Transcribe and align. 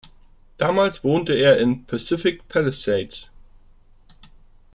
Damals 0.57 1.03
wohnte 1.03 1.35
er 1.35 1.59
in 1.59 1.85
Pacific 1.85 2.47
Palisades. 2.47 3.29